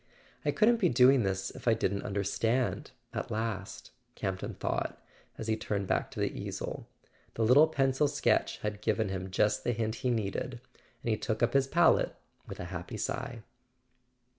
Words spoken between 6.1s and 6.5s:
the